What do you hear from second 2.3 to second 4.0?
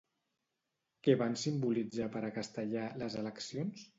Castellà les eleccions?